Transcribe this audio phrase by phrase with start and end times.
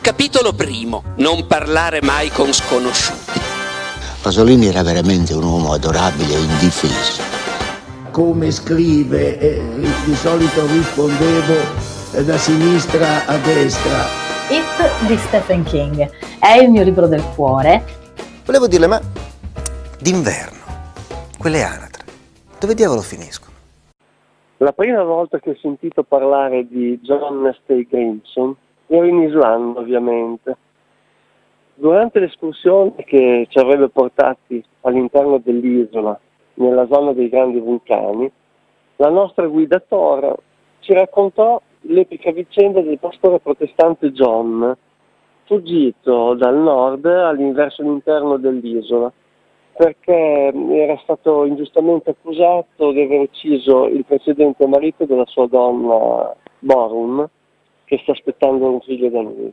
[0.00, 1.02] Capitolo primo.
[1.16, 3.40] Non parlare mai con sconosciuti.
[4.22, 7.22] Pasolini era veramente un uomo adorabile e indifeso.
[8.12, 9.60] Come scrive, eh,
[10.04, 11.54] di solito rispondevo
[12.14, 14.06] eh, da sinistra a destra.
[14.48, 16.08] It di Stephen King
[16.38, 17.84] è il mio libro del cuore.
[18.44, 19.00] Volevo dirle, ma
[20.00, 20.58] d'inverno,
[21.38, 22.04] quelle anatre,
[22.58, 23.52] dove diavolo finiscono?
[24.58, 28.56] La prima volta che ho sentito parlare di John Stay Grimson
[28.88, 30.56] ero in Islanda ovviamente.
[31.74, 36.18] Durante l'escursione che ci avrebbe portati all'interno dell'isola,
[36.54, 38.30] nella zona dei grandi vulcani,
[38.96, 40.34] la nostra guida Thor
[40.80, 44.76] ci raccontò l'epica vicenda del pastore protestante John,
[45.44, 49.12] fuggito dal nord all'inverso all'interno dell'isola
[49.78, 57.24] perché era stato ingiustamente accusato di aver ucciso il precedente marito della sua donna Borum,
[57.88, 59.50] che sta aspettando un figlio da lui.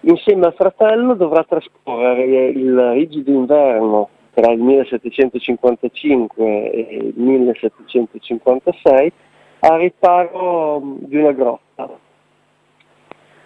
[0.00, 9.12] Insieme al fratello dovrà trascorrere il rigido inverno tra il 1755 e il 1756
[9.60, 12.00] a riparo di una grotta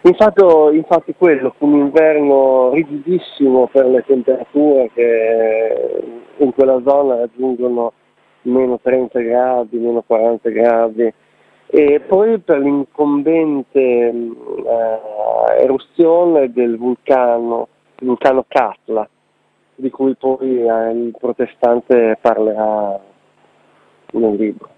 [0.06, 0.40] Infatti,
[0.76, 6.04] infatti quello fu un inverno rigidissimo per le temperature che
[6.36, 7.92] in quella zona raggiungono
[8.42, 11.12] meno 30 gradi, meno 40 gradi
[11.66, 14.22] e poi per l'incombente eh,
[15.58, 19.08] eruzione del vulcano, il vulcano Katla,
[19.74, 22.98] di cui poi eh, il protestante parlerà
[24.12, 24.68] nel libro.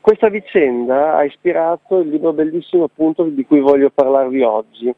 [0.00, 4.92] Questa vicenda ha ispirato il libro bellissimo appunto di cui voglio parlarvi oggi,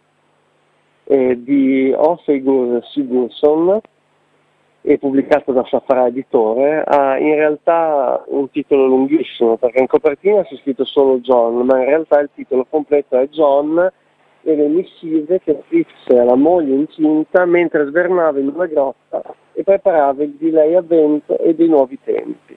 [1.04, 3.80] eh, di Ofegur Sigurdsson,
[4.86, 10.56] e pubblicato da Safara Editore, ha in realtà un titolo lunghissimo, perché in copertina si
[10.56, 13.90] è scritto solo John, ma in realtà il titolo completo è John
[14.42, 19.22] e le missive che scrisse alla moglie incinta mentre svernava in una grotta
[19.54, 22.54] e preparava il di lei avvento e dei nuovi tempi.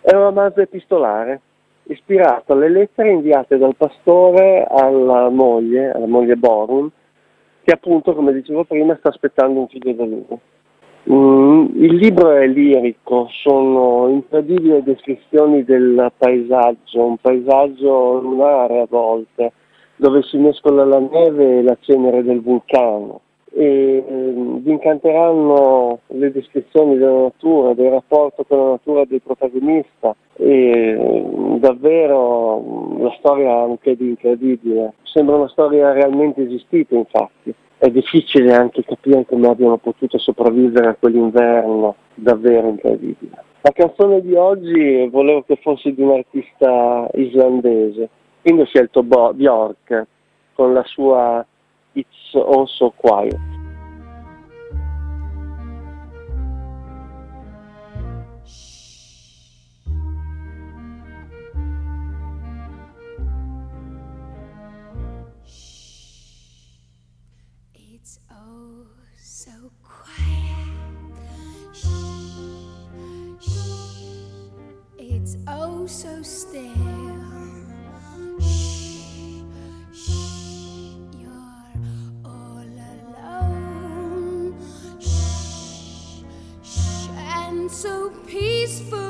[0.00, 1.40] È un romanzo epistolare,
[1.84, 6.90] ispirato alle lettere inviate dal pastore alla moglie, alla moglie Borum,
[7.62, 10.26] che appunto, come dicevo prima, sta aspettando un figlio da lui.
[11.10, 19.52] Mm, il libro è lirico, sono incredibili descrizioni del paesaggio, un paesaggio lunare a volte,
[19.96, 23.20] dove si mescola la neve e la cenere del vulcano
[23.58, 30.14] e ehm, vi incanteranno le descrizioni della natura, del rapporto con la natura del protagonista
[30.36, 34.94] e ehm, davvero mm, la storia anche di incredibile.
[35.02, 37.54] Sembra una storia realmente esistita infatti.
[37.78, 43.44] È difficile anche capire come abbiano potuto sopravvivere a quell'inverno davvero incredibile.
[43.60, 48.08] La canzone di oggi volevo che fosse di un artista islandese,
[48.42, 50.06] quindi ho scelto Bjork
[50.54, 51.46] con la sua
[51.92, 53.47] It's Also Quiet.
[75.88, 76.62] So still.
[78.40, 79.40] Shh,
[79.94, 80.10] shh,
[81.18, 81.32] you're
[82.24, 84.54] all alone.
[85.00, 86.22] Shh,
[86.62, 89.07] shh, and so peaceful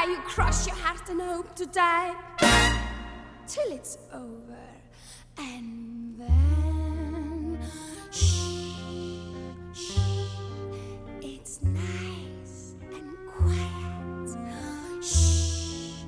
[0.00, 2.14] cry, you cross your heart and hope to die
[3.46, 4.56] till it's over.
[5.38, 7.58] And then,
[8.10, 8.50] shh,
[9.72, 9.98] shh,
[11.20, 14.36] it's nice and quiet.
[15.02, 16.04] Shh,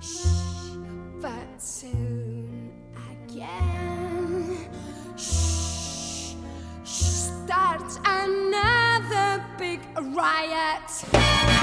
[0.00, 0.76] shh,
[1.20, 2.72] but soon
[3.12, 4.68] again,
[5.16, 6.34] shh,
[6.84, 11.57] shh, starts another big riot.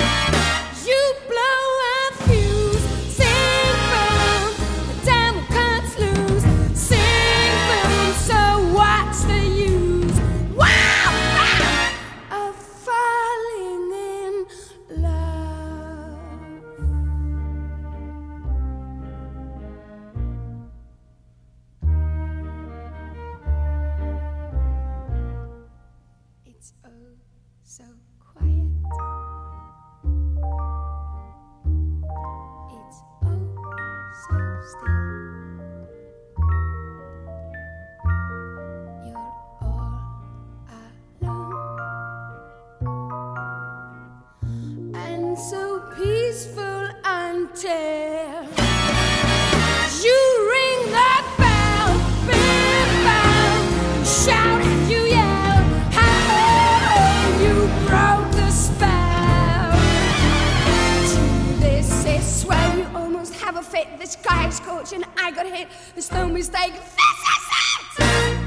[64.85, 65.67] fortune, I got hit.
[65.93, 66.73] There's no mistake.
[66.73, 68.39] This is it!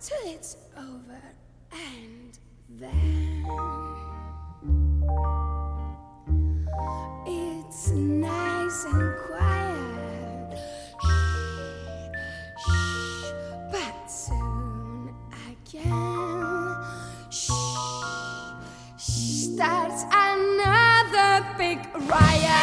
[0.00, 1.20] Till it's over
[1.72, 3.46] and then.
[7.26, 10.58] It's nice and quiet.
[11.02, 11.18] Shh,
[12.62, 13.32] shh.
[13.72, 15.14] But soon
[15.50, 16.76] again.
[17.30, 17.50] Shh,
[18.96, 19.54] shh.
[19.54, 21.78] Starts another big
[22.08, 22.61] riot.